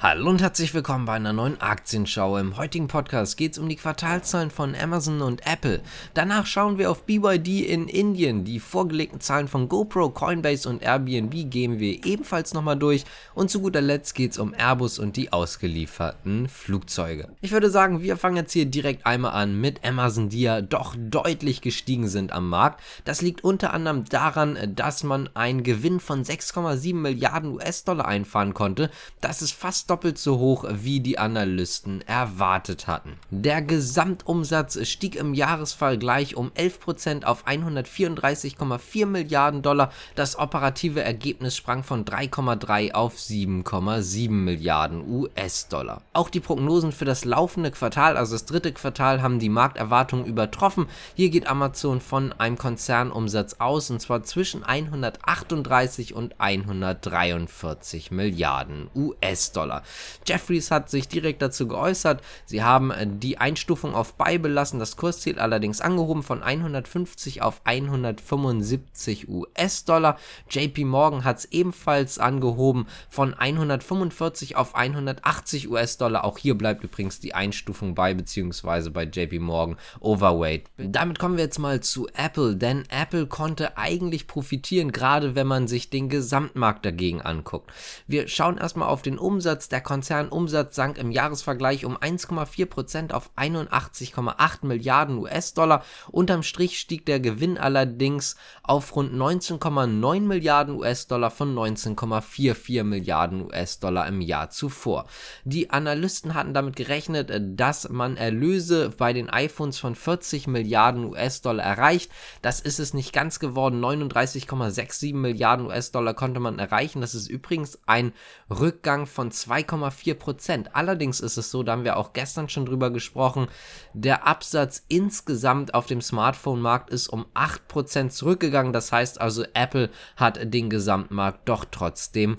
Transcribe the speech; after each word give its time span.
Hallo 0.00 0.30
und 0.30 0.40
herzlich 0.40 0.74
willkommen 0.74 1.06
bei 1.06 1.14
einer 1.14 1.32
neuen 1.32 1.60
Aktienschau. 1.60 2.38
Im 2.38 2.56
heutigen 2.56 2.86
Podcast 2.86 3.36
geht 3.36 3.54
es 3.54 3.58
um 3.58 3.68
die 3.68 3.74
Quartalzahlen 3.74 4.52
von 4.52 4.76
Amazon 4.76 5.22
und 5.22 5.44
Apple. 5.44 5.80
Danach 6.14 6.46
schauen 6.46 6.78
wir 6.78 6.92
auf 6.92 7.02
BYD 7.02 7.66
in 7.66 7.88
Indien. 7.88 8.44
Die 8.44 8.60
vorgelegten 8.60 9.20
Zahlen 9.20 9.48
von 9.48 9.68
GoPro, 9.68 10.10
Coinbase 10.10 10.68
und 10.68 10.84
Airbnb 10.84 11.50
gehen 11.50 11.80
wir 11.80 12.06
ebenfalls 12.06 12.54
nochmal 12.54 12.78
durch. 12.78 13.06
Und 13.34 13.50
zu 13.50 13.60
guter 13.60 13.80
Letzt 13.80 14.14
geht 14.14 14.30
es 14.30 14.38
um 14.38 14.54
Airbus 14.54 15.00
und 15.00 15.16
die 15.16 15.32
ausgelieferten 15.32 16.48
Flugzeuge. 16.48 17.30
Ich 17.40 17.50
würde 17.50 17.68
sagen, 17.68 18.00
wir 18.00 18.16
fangen 18.16 18.36
jetzt 18.36 18.52
hier 18.52 18.66
direkt 18.66 19.04
einmal 19.04 19.32
an 19.32 19.60
mit 19.60 19.84
Amazon, 19.84 20.28
die 20.28 20.42
ja 20.42 20.60
doch 20.60 20.94
deutlich 20.96 21.60
gestiegen 21.60 22.06
sind 22.06 22.30
am 22.30 22.48
Markt. 22.48 22.80
Das 23.04 23.20
liegt 23.20 23.42
unter 23.42 23.74
anderem 23.74 24.04
daran, 24.04 24.76
dass 24.76 25.02
man 25.02 25.28
einen 25.34 25.64
Gewinn 25.64 25.98
von 25.98 26.22
6,7 26.22 26.94
Milliarden 26.94 27.50
US-Dollar 27.54 28.06
einfahren 28.06 28.54
konnte. 28.54 28.92
Das 29.20 29.42
ist 29.42 29.54
fast 29.54 29.87
doppelt 29.88 30.18
so 30.18 30.38
hoch, 30.38 30.64
wie 30.68 31.00
die 31.00 31.18
Analysten 31.18 32.02
erwartet 32.06 32.86
hatten. 32.86 33.18
Der 33.30 33.62
Gesamtumsatz 33.62 34.86
stieg 34.86 35.16
im 35.16 35.34
Jahresvergleich 35.34 36.36
um 36.36 36.50
11% 36.50 37.24
auf 37.24 37.46
134,4 37.46 39.06
Milliarden 39.06 39.62
Dollar. 39.62 39.90
Das 40.14 40.38
operative 40.38 41.02
Ergebnis 41.02 41.56
sprang 41.56 41.82
von 41.82 42.04
3,3 42.04 42.92
auf 42.92 43.16
7,7 43.16 44.30
Milliarden 44.30 45.08
US-Dollar. 45.08 46.02
Auch 46.12 46.28
die 46.28 46.40
Prognosen 46.40 46.92
für 46.92 47.04
das 47.04 47.24
laufende 47.24 47.70
Quartal, 47.70 48.16
also 48.16 48.34
das 48.34 48.44
dritte 48.44 48.72
Quartal, 48.72 49.22
haben 49.22 49.38
die 49.38 49.48
Markterwartungen 49.48 50.26
übertroffen. 50.26 50.86
Hier 51.14 51.30
geht 51.30 51.46
Amazon 51.46 52.00
von 52.00 52.32
einem 52.32 52.58
Konzernumsatz 52.58 53.56
aus, 53.58 53.90
und 53.90 54.00
zwar 54.00 54.22
zwischen 54.22 54.64
138 54.64 56.14
und 56.14 56.34
143 56.38 58.10
Milliarden 58.10 58.90
US-Dollar. 58.94 59.77
Jeffries 60.26 60.70
hat 60.70 60.90
sich 60.90 61.08
direkt 61.08 61.42
dazu 61.42 61.68
geäußert. 61.68 62.22
Sie 62.46 62.62
haben 62.62 62.90
äh, 62.90 63.06
die 63.08 63.38
Einstufung 63.38 63.94
auf 63.94 64.14
Buy 64.14 64.38
belassen, 64.38 64.78
das 64.78 64.96
Kursziel 64.96 65.38
allerdings 65.38 65.80
angehoben 65.80 66.22
von 66.22 66.42
150 66.42 67.42
auf 67.42 67.60
175 67.64 69.28
US-Dollar. 69.28 70.18
JP 70.50 70.84
Morgan 70.84 71.24
hat 71.24 71.38
es 71.38 71.44
ebenfalls 71.46 72.18
angehoben 72.18 72.86
von 73.08 73.34
145 73.34 74.56
auf 74.56 74.74
180 74.74 75.70
US-Dollar. 75.70 76.24
Auch 76.24 76.38
hier 76.38 76.56
bleibt 76.56 76.84
übrigens 76.84 77.20
die 77.20 77.34
Einstufung 77.34 77.94
bei, 77.94 78.14
beziehungsweise 78.14 78.90
bei 78.90 79.04
JP 79.04 79.40
Morgan 79.40 79.76
Overweight. 80.00 80.64
Damit 80.76 81.18
kommen 81.18 81.36
wir 81.36 81.44
jetzt 81.44 81.58
mal 81.58 81.80
zu 81.80 82.08
Apple, 82.14 82.56
denn 82.56 82.84
Apple 82.88 83.26
konnte 83.26 83.76
eigentlich 83.76 84.26
profitieren, 84.26 84.92
gerade 84.92 85.34
wenn 85.34 85.46
man 85.46 85.68
sich 85.68 85.90
den 85.90 86.08
Gesamtmarkt 86.08 86.84
dagegen 86.84 87.22
anguckt. 87.22 87.70
Wir 88.06 88.28
schauen 88.28 88.58
erstmal 88.58 88.88
auf 88.88 89.02
den 89.02 89.18
Umsatz. 89.18 89.67
Der 89.70 89.80
Konzernumsatz 89.80 90.74
sank 90.76 90.98
im 90.98 91.10
Jahresvergleich 91.10 91.84
um 91.84 91.96
1,4% 91.96 93.12
auf 93.12 93.30
81,8 93.36 94.66
Milliarden 94.66 95.18
US-Dollar. 95.18 95.84
Unterm 96.10 96.42
Strich 96.42 96.78
stieg 96.78 97.04
der 97.06 97.20
Gewinn 97.20 97.58
allerdings 97.58 98.36
auf 98.62 98.96
rund 98.96 99.12
19,9 99.12 100.20
Milliarden 100.20 100.74
US-Dollar 100.74 101.30
von 101.30 101.54
19,44 101.54 102.82
Milliarden 102.84 103.42
US-Dollar 103.42 104.06
im 104.06 104.20
Jahr 104.20 104.50
zuvor. 104.50 105.06
Die 105.44 105.70
Analysten 105.70 106.34
hatten 106.34 106.54
damit 106.54 106.76
gerechnet, 106.76 107.30
dass 107.58 107.88
man 107.88 108.16
Erlöse 108.16 108.90
bei 108.96 109.12
den 109.12 109.28
iPhones 109.28 109.78
von 109.78 109.94
40 109.94 110.46
Milliarden 110.46 111.04
US-Dollar 111.04 111.64
erreicht. 111.64 112.10
Das 112.42 112.60
ist 112.60 112.78
es 112.78 112.94
nicht 112.94 113.12
ganz 113.12 113.38
geworden. 113.38 113.84
39,67 113.84 115.14
Milliarden 115.14 115.66
US-Dollar 115.66 116.14
konnte 116.14 116.40
man 116.40 116.58
erreichen. 116.58 117.00
Das 117.00 117.14
ist 117.14 117.28
übrigens 117.28 117.78
ein 117.86 118.12
Rückgang 118.50 119.06
von 119.06 119.30
2,4 119.66 120.14
Prozent. 120.14 120.74
Allerdings 120.74 121.20
ist 121.20 121.36
es 121.36 121.50
so, 121.50 121.62
da 121.62 121.72
haben 121.72 121.84
wir 121.84 121.96
auch 121.96 122.12
gestern 122.12 122.48
schon 122.48 122.66
drüber 122.66 122.90
gesprochen, 122.90 123.48
der 123.92 124.26
Absatz 124.26 124.84
insgesamt 124.88 125.74
auf 125.74 125.86
dem 125.86 126.00
Smartphone-Markt 126.00 126.90
ist 126.90 127.08
um 127.08 127.26
8 127.34 127.68
Prozent 127.68 128.12
zurückgegangen. 128.12 128.72
Das 128.72 128.92
heißt 128.92 129.20
also, 129.20 129.44
Apple 129.54 129.90
hat 130.16 130.52
den 130.52 130.70
Gesamtmarkt 130.70 131.48
doch 131.48 131.64
trotzdem 131.70 132.36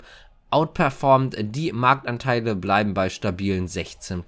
outperformed. 0.50 1.36
Die 1.54 1.72
Marktanteile 1.72 2.54
bleiben 2.54 2.94
bei 2.94 3.08
stabilen 3.08 3.66
16%. 3.66 4.24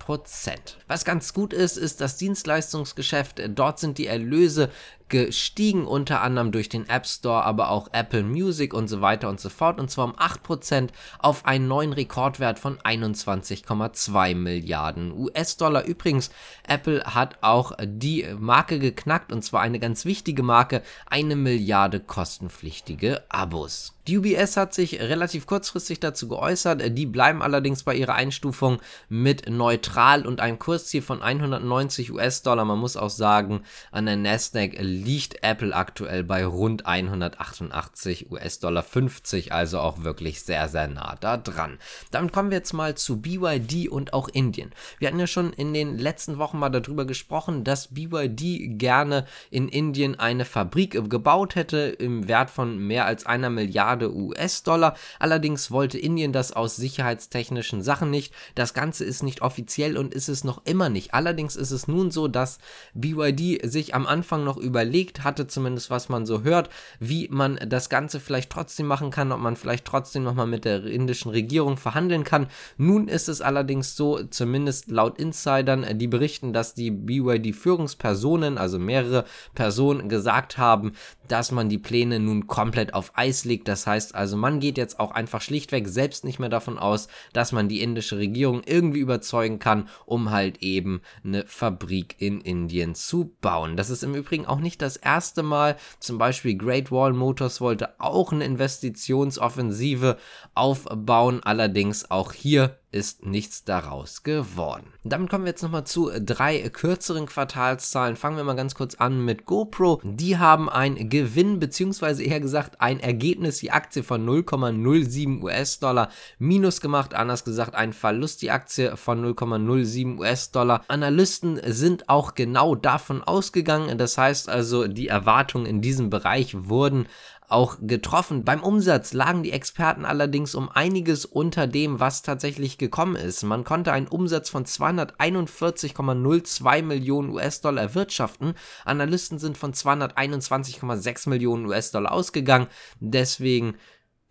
Was 0.88 1.04
ganz 1.04 1.32
gut 1.32 1.52
ist, 1.52 1.76
ist 1.76 2.00
das 2.00 2.16
Dienstleistungsgeschäft. 2.16 3.42
Dort 3.54 3.78
sind 3.78 3.98
die 3.98 4.06
Erlöse 4.06 4.70
gestiegen, 5.12 5.86
unter 5.86 6.22
anderem 6.22 6.52
durch 6.52 6.70
den 6.70 6.88
App 6.88 7.06
Store, 7.06 7.44
aber 7.44 7.70
auch 7.70 7.88
Apple 7.92 8.22
Music 8.22 8.72
und 8.72 8.88
so 8.88 9.02
weiter 9.02 9.28
und 9.28 9.38
so 9.38 9.50
fort, 9.50 9.78
und 9.78 9.90
zwar 9.90 10.06
um 10.06 10.14
8% 10.14 10.88
auf 11.18 11.44
einen 11.44 11.68
neuen 11.68 11.92
Rekordwert 11.92 12.58
von 12.58 12.78
21,2 12.78 14.34
Milliarden 14.34 15.12
US-Dollar. 15.12 15.84
Übrigens, 15.84 16.30
Apple 16.66 17.02
hat 17.04 17.36
auch 17.42 17.72
die 17.84 18.26
Marke 18.38 18.78
geknackt, 18.78 19.32
und 19.32 19.42
zwar 19.42 19.60
eine 19.60 19.78
ganz 19.78 20.06
wichtige 20.06 20.42
Marke, 20.42 20.82
eine 21.04 21.36
Milliarde 21.36 22.00
kostenpflichtige 22.00 23.22
Abos. 23.28 23.94
Die 24.08 24.18
UBS 24.18 24.56
hat 24.56 24.74
sich 24.74 25.00
relativ 25.00 25.46
kurzfristig 25.46 26.00
dazu 26.00 26.26
geäußert, 26.26 26.98
die 26.98 27.06
bleiben 27.06 27.40
allerdings 27.40 27.84
bei 27.84 27.94
ihrer 27.94 28.14
Einstufung 28.14 28.80
mit 29.08 29.48
neutral 29.48 30.26
und 30.26 30.40
einem 30.40 30.58
Kursziel 30.58 31.02
von 31.02 31.22
190 31.22 32.10
US-Dollar. 32.10 32.64
Man 32.64 32.80
muss 32.80 32.96
auch 32.96 33.10
sagen, 33.10 33.62
an 33.92 34.06
der 34.06 34.16
Nasdaq 34.16 34.72
liegt 34.80 35.44
Apple 35.44 35.72
aktuell 35.72 36.24
bei 36.24 36.44
rund 36.44 36.84
188 36.84 38.32
US-Dollar 38.32 38.82
50, 38.82 39.52
also 39.52 39.78
auch 39.78 40.02
wirklich 40.02 40.42
sehr, 40.42 40.68
sehr 40.68 40.88
nah 40.88 41.14
da 41.20 41.36
dran. 41.36 41.78
Damit 42.10 42.32
kommen 42.32 42.50
wir 42.50 42.58
jetzt 42.58 42.72
mal 42.72 42.96
zu 42.96 43.20
BYD 43.20 43.88
und 43.88 44.14
auch 44.14 44.26
Indien. 44.28 44.72
Wir 44.98 45.06
hatten 45.06 45.20
ja 45.20 45.28
schon 45.28 45.52
in 45.52 45.72
den 45.72 45.96
letzten 45.96 46.38
Wochen 46.38 46.58
mal 46.58 46.70
darüber 46.70 47.04
gesprochen, 47.04 47.62
dass 47.62 47.94
BYD 47.94 48.80
gerne 48.80 49.26
in 49.50 49.68
Indien 49.68 50.18
eine 50.18 50.44
Fabrik 50.44 51.08
gebaut 51.08 51.54
hätte 51.54 51.78
im 51.78 52.26
Wert 52.26 52.50
von 52.50 52.78
mehr 52.78 53.06
als 53.06 53.26
einer 53.26 53.48
Milliarde 53.48 53.91
US-Dollar. 54.00 54.96
Allerdings 55.18 55.70
wollte 55.70 55.98
Indien 55.98 56.32
das 56.32 56.52
aus 56.52 56.76
sicherheitstechnischen 56.76 57.82
Sachen 57.82 58.10
nicht. 58.10 58.32
Das 58.54 58.74
Ganze 58.74 59.04
ist 59.04 59.22
nicht 59.22 59.42
offiziell 59.42 59.96
und 59.96 60.14
ist 60.14 60.28
es 60.28 60.44
noch 60.44 60.62
immer 60.64 60.88
nicht. 60.88 61.14
Allerdings 61.14 61.56
ist 61.56 61.70
es 61.70 61.88
nun 61.88 62.10
so, 62.10 62.28
dass 62.28 62.58
BYD 62.94 63.60
sich 63.70 63.94
am 63.94 64.06
Anfang 64.06 64.44
noch 64.44 64.56
überlegt, 64.56 65.24
hatte, 65.24 65.46
zumindest 65.46 65.90
was 65.90 66.08
man 66.08 66.26
so 66.26 66.42
hört, 66.42 66.70
wie 67.00 67.28
man 67.30 67.58
das 67.66 67.88
Ganze 67.88 68.20
vielleicht 68.20 68.50
trotzdem 68.50 68.86
machen 68.86 69.10
kann, 69.10 69.32
ob 69.32 69.40
man 69.40 69.56
vielleicht 69.56 69.84
trotzdem 69.84 70.22
nochmal 70.22 70.46
mit 70.46 70.64
der 70.64 70.84
indischen 70.84 71.30
Regierung 71.30 71.76
verhandeln 71.76 72.24
kann. 72.24 72.46
Nun 72.76 73.08
ist 73.08 73.28
es 73.28 73.40
allerdings 73.40 73.96
so, 73.96 74.22
zumindest 74.24 74.90
laut 74.90 75.18
Insidern, 75.18 75.86
die 75.98 76.06
berichten, 76.06 76.52
dass 76.52 76.74
die 76.74 76.90
BYD-Führungspersonen, 76.90 78.58
also 78.58 78.78
mehrere 78.78 79.24
Personen, 79.54 80.08
gesagt 80.08 80.58
haben, 80.58 80.92
dass 81.32 81.50
man 81.50 81.70
die 81.70 81.78
Pläne 81.78 82.20
nun 82.20 82.46
komplett 82.46 82.92
auf 82.92 83.12
Eis 83.14 83.46
legt. 83.46 83.66
Das 83.66 83.86
heißt 83.86 84.14
also, 84.14 84.36
man 84.36 84.60
geht 84.60 84.76
jetzt 84.76 85.00
auch 85.00 85.12
einfach 85.12 85.40
schlichtweg 85.40 85.88
selbst 85.88 86.24
nicht 86.24 86.38
mehr 86.38 86.50
davon 86.50 86.78
aus, 86.78 87.08
dass 87.32 87.52
man 87.52 87.70
die 87.70 87.80
indische 87.80 88.18
Regierung 88.18 88.60
irgendwie 88.66 88.98
überzeugen 88.98 89.58
kann, 89.58 89.88
um 90.04 90.30
halt 90.30 90.58
eben 90.62 91.00
eine 91.24 91.46
Fabrik 91.46 92.16
in 92.18 92.42
Indien 92.42 92.94
zu 92.94 93.34
bauen. 93.40 93.78
Das 93.78 93.88
ist 93.88 94.02
im 94.02 94.14
Übrigen 94.14 94.44
auch 94.44 94.60
nicht 94.60 94.82
das 94.82 94.98
erste 94.98 95.42
Mal. 95.42 95.76
Zum 96.00 96.18
Beispiel 96.18 96.54
Great 96.54 96.92
Wall 96.92 97.14
Motors 97.14 97.62
wollte 97.62 97.98
auch 97.98 98.30
eine 98.32 98.44
Investitionsoffensive 98.44 100.18
aufbauen. 100.54 101.40
Allerdings 101.42 102.10
auch 102.10 102.34
hier 102.34 102.76
ist 102.92 103.24
nichts 103.24 103.64
daraus 103.64 104.22
geworden. 104.22 104.86
Damit 105.02 105.30
kommen 105.30 105.44
wir 105.44 105.50
jetzt 105.50 105.62
nochmal 105.62 105.84
zu 105.84 106.10
drei 106.20 106.68
kürzeren 106.68 107.26
Quartalszahlen. 107.26 108.16
Fangen 108.16 108.36
wir 108.36 108.44
mal 108.44 108.54
ganz 108.54 108.74
kurz 108.74 108.94
an 108.96 109.24
mit 109.24 109.46
GoPro. 109.46 110.00
Die 110.04 110.38
haben 110.38 110.68
ein 110.68 111.08
Gewinn, 111.08 111.58
beziehungsweise 111.58 112.22
eher 112.22 112.40
gesagt 112.40 112.80
ein 112.80 113.00
Ergebnis, 113.00 113.58
die 113.58 113.70
Aktie 113.70 114.02
von 114.02 114.24
0,07 114.28 115.42
US-Dollar 115.42 116.10
minus 116.38 116.80
gemacht. 116.80 117.14
Anders 117.14 117.44
gesagt, 117.44 117.74
ein 117.74 117.92
Verlust, 117.92 118.42
die 118.42 118.50
Aktie 118.50 118.96
von 118.96 119.24
0,07 119.24 120.18
US-Dollar. 120.18 120.84
Analysten 120.88 121.60
sind 121.64 122.08
auch 122.08 122.34
genau 122.34 122.74
davon 122.74 123.22
ausgegangen. 123.22 123.96
Das 123.96 124.18
heißt 124.18 124.48
also, 124.48 124.86
die 124.86 125.08
Erwartungen 125.08 125.66
in 125.66 125.80
diesem 125.80 126.10
Bereich 126.10 126.68
wurden 126.68 127.06
auch 127.52 127.78
getroffen. 127.80 128.44
Beim 128.44 128.62
Umsatz 128.62 129.12
lagen 129.12 129.42
die 129.42 129.52
Experten 129.52 130.04
allerdings 130.04 130.54
um 130.54 130.68
einiges 130.68 131.24
unter 131.24 131.66
dem, 131.66 131.98
was 132.00 132.22
tatsächlich 132.22 132.78
gekommen 132.78 133.16
ist. 133.16 133.42
Man 133.42 133.64
konnte 133.64 133.92
einen 133.92 134.08
Umsatz 134.08 134.50
von 134.50 134.64
241,02 134.64 136.82
Millionen 136.82 137.30
US-Dollar 137.30 137.82
erwirtschaften. 137.82 138.54
Analysten 138.84 139.38
sind 139.38 139.56
von 139.56 139.72
221,6 139.72 141.28
Millionen 141.28 141.66
US-Dollar 141.66 142.12
ausgegangen. 142.12 142.68
Deswegen 143.00 143.76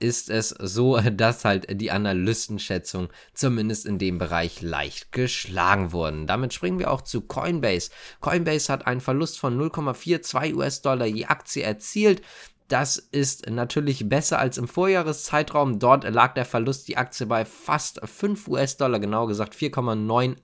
ist 0.02 0.30
es 0.30 0.50
so, 0.50 1.00
dass 1.12 1.46
halt 1.46 1.80
die 1.80 1.92
Analystenschätzung 1.92 3.10
zumindest 3.34 3.86
in 3.86 4.00
dem 4.00 4.18
Bereich 4.18 4.62
leicht 4.62 5.12
geschlagen 5.12 5.92
wurden. 5.92 6.28
Damit 6.28 6.54
springen 6.54 6.80
wir 6.80 6.92
auch 6.92 7.02
zu 7.02 7.22
Coinbase. 7.22 7.92
Coinbase 8.20 8.74
hat 8.74 8.88
einen 8.88 9.02
Verlust 9.02 9.40
von 9.40 9.58
0,42 9.58 10.56
US-Dollar 10.56 11.06
je 11.06 11.26
Aktie 11.26 11.64
erzielt. 11.64 12.22
Das 12.72 12.96
ist 12.96 13.50
natürlich 13.50 14.08
besser 14.08 14.40
als 14.40 14.58
im 14.58 14.70
Vorjahreszeitraum. 14.70 15.78
Dort 15.78 16.10
lag 16.10 16.36
der 16.36 16.46
Verlust 16.46 16.88
die 16.88 16.96
Aktie 16.96 17.26
bei 17.26 17.44
fast 17.44 18.00
5 18.02 18.48
US-Dollar, 18.48 19.02
genau 19.02 19.28
gesagt 19.28 19.56
4,98 19.56 20.38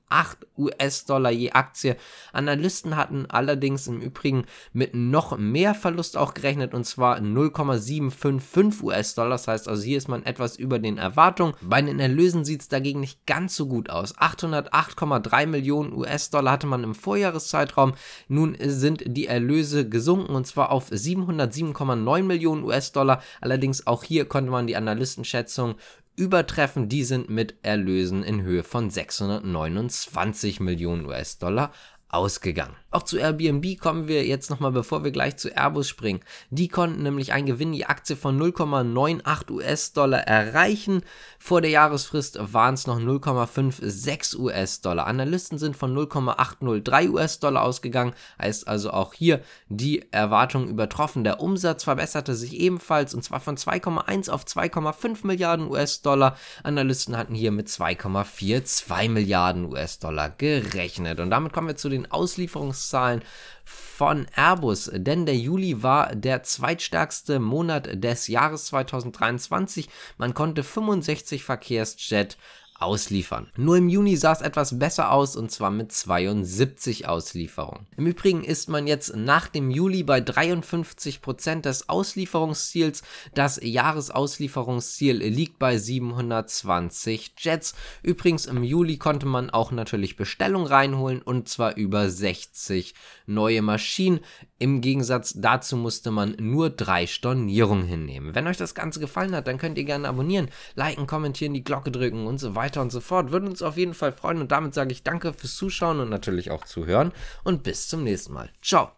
US-Dollar 0.58 1.32
je 1.32 1.52
Aktie. 1.52 1.96
Analysten 2.34 2.96
hatten 2.96 3.26
allerdings 3.30 3.88
im 3.88 4.02
Übrigen 4.02 4.46
mit 4.74 4.96
noch 4.96 5.38
mehr 5.38 5.76
Verlust 5.76 6.18
auch 6.18 6.34
gerechnet 6.34 6.74
und 6.74 6.86
zwar 6.86 7.20
0,755 7.20 8.84
US-Dollar. 8.84 9.30
Das 9.30 9.48
heißt 9.48 9.68
also, 9.68 9.84
hier 9.84 9.98
ist 9.98 10.08
man 10.08 10.26
etwas 10.26 10.56
über 10.58 10.80
den 10.80 10.98
Erwartungen. 10.98 11.54
Bei 11.62 11.82
den 11.82 12.00
Erlösen 12.00 12.46
sieht 12.46 12.62
es 12.62 12.68
dagegen 12.68 13.00
nicht 13.00 13.26
ganz 13.26 13.56
so 13.56 13.68
gut 13.68 13.90
aus. 13.90 14.18
808,3 14.18 15.46
Millionen 15.46 15.94
US-Dollar 15.94 16.54
hatte 16.54 16.68
man 16.68 16.84
im 16.84 16.96
Vorjahreszeitraum. 16.96 17.94
Nun 18.28 18.58
sind 18.60 19.04
die 19.06 19.28
Erlöse 19.28 19.88
gesunken 19.88 20.36
und 20.36 20.48
zwar 20.48 20.72
auf 20.72 20.90
707,9 20.90 22.18
9 22.18 22.28
Millionen 22.28 22.64
US-Dollar. 22.64 23.22
Allerdings 23.42 23.86
auch 23.86 24.04
hier 24.04 24.26
konnte 24.26 24.52
man 24.52 24.68
die 24.68 24.76
Analystenschätzung 24.76 25.76
übertreffen. 26.18 26.90
Die 26.90 27.06
sind 27.06 27.30
mit 27.30 27.56
Erlösen 27.62 28.24
in 28.24 28.42
Höhe 28.42 28.64
von 28.64 28.90
629 28.90 30.60
Millionen 30.60 31.06
US-Dollar 31.06 31.72
ausgegangen. 32.10 32.76
Auch 32.90 33.04
zu 33.04 33.18
Airbnb 33.18 33.80
kommen 33.80 34.08
wir 34.08 34.26
jetzt 34.26 34.50
nochmal, 34.50 34.72
bevor 34.72 35.04
wir 35.04 35.12
gleich 35.12 35.36
zu 35.36 35.54
Airbus 35.56 35.90
springen. 35.90 36.22
Die 36.50 36.70
konnten 36.70 37.04
nämlich 37.04 37.34
einen 37.34 37.46
Gewinn 37.46 37.74
die 37.74 37.86
Aktie 37.86 38.16
von 38.16 38.42
0,98 38.42 39.52
US-Dollar 39.52 40.20
erreichen. 40.22 41.02
Vor 41.38 41.60
der 41.60 41.70
Jahresfrist 41.70 42.40
waren 42.54 42.76
es 42.76 42.88
noch 42.88 43.00
0,56 43.00 44.38
US-Dollar. 44.40 45.06
Analysten 45.06 45.58
sind 45.58 45.76
von 45.76 45.94
0,803 45.94 47.10
US-Dollar 47.10 47.62
ausgegangen, 47.62 48.14
heißt 48.42 48.70
also 48.70 48.92
auch 48.92 49.14
hier 49.14 49.42
die 49.68 50.10
Erwartung 50.12 50.70
übertroffen. 50.70 51.26
Der 51.26 51.42
Umsatz 51.42 51.84
verbesserte 51.84 52.36
sich 52.36 52.54
ebenfalls 52.54 53.14
und 53.14 53.24
zwar 53.24 53.42
von 53.42 53.58
2,1 53.58 54.30
auf 54.30 54.46
2,5 54.46 55.28
Milliarden 55.28 55.70
US-Dollar. 55.70 56.38
Analysten 56.64 57.18
hatten 57.18 57.36
hier 57.36 57.52
mit 57.52 57.68
2,42 57.68 59.10
Milliarden 59.10 59.66
US-Dollar 59.66 60.30
gerechnet. 60.30 61.20
Und 61.20 61.32
damit 61.32 61.52
kommen 61.52 61.68
wir 61.68 61.76
zu 61.76 61.90
den 61.90 61.97
Auslieferungs 62.06 62.78
Verkaufszahlen 62.78 63.22
von 63.64 64.28
Airbus, 64.36 64.90
denn 64.94 65.26
der 65.26 65.36
Juli 65.36 65.84
war 65.84 66.16
der 66.16 66.44
zweitstärkste 66.44 67.40
Monat 67.40 68.04
des 68.04 68.28
Jahres 68.28 68.66
2023. 68.68 69.90
Man 70.18 70.34
konnte 70.34 70.64
65 70.64 71.44
Verkehrsjet 71.44 72.38
ausliefern. 72.80 73.50
Nur 73.58 73.78
im 73.78 73.90
Juni 73.90 74.16
sah 74.16 74.34
es 74.34 74.42
etwas 74.42 74.78
besser 74.78 75.12
aus 75.12 75.36
und 75.36 75.52
zwar 75.52 75.72
mit 75.72 75.92
72 75.92 77.08
Auslieferungen. 77.08 77.88
Im 77.98 78.08
Übrigen 78.08 78.44
ist 78.44 78.70
man 78.70 78.88
jetzt 78.88 79.16
nach 79.16 79.48
dem 79.48 79.72
Juli 79.72 80.04
bei 80.04 80.22
53 80.22 81.22
Prozent 81.22 81.66
des 81.66 81.90
Auslieferungsziels. 81.90 83.02
Das 83.34 83.60
Jahresauslieferungsziel 83.62 85.18
liegt 85.18 85.60
bei 85.60 85.78
720 85.78 87.34
Jets. 87.38 87.74
Übrigens 88.04 88.46
im 88.46 88.64
Juli 88.64 88.98
konnte 88.98 89.26
man 89.26 89.50
auch 89.50 89.72
natürlich 89.72 90.16
Bestellung 90.16 90.66
reinholen 90.66 91.22
und 91.22 91.50
zwar 91.50 91.76
über 91.76 92.10
60 92.10 92.94
neue 93.26 93.62
Maschinen. 93.62 94.20
Im 94.60 94.82
Gegensatz 94.82 95.34
dazu 95.36 95.78
musste 95.78 96.12
man 96.12 96.36
nur 96.40 96.70
drei 96.70 97.08
Stornierungen 97.08 97.86
hinnehmen. 97.86 98.36
Wenn 98.36 98.48
euch 98.48 98.58
das 98.58 98.76
Ganze 98.76 99.00
gefallen 99.00 99.36
hat, 99.36 99.48
dann 99.48 99.58
könnt 99.58 99.78
ihr 99.78 99.84
gerne 99.84 100.08
abonnieren, 100.08 100.50
liken, 100.76 101.08
kommentieren, 101.08 101.54
die 101.54 101.64
Glocke 101.64 101.92
drücken 101.92 102.26
und 102.26 102.40
so 102.40 102.56
weiter 102.56 102.67
und 102.76 102.92
so 102.92 103.00
fort. 103.00 103.32
Würde 103.32 103.48
uns 103.48 103.62
auf 103.62 103.78
jeden 103.78 103.94
Fall 103.94 104.12
freuen 104.12 104.42
und 104.42 104.52
damit 104.52 104.74
sage 104.74 104.92
ich 104.92 105.04
danke 105.04 105.34
fürs 105.34 105.56
Zuschauen 105.56 106.00
und 106.00 106.10
natürlich 106.10 106.52
auch 106.52 106.66
zuhören 106.66 107.14
und 107.44 107.64
bis 107.64 107.88
zum 107.88 108.04
nächsten 108.04 108.34
Mal. 108.34 108.50
Ciao. 108.62 108.92